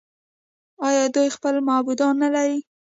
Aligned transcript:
آیا 0.87 1.03
دوی 1.15 1.29
خپل 1.35 1.55
معبدونه 1.67 2.15
نلري؟ 2.21 2.59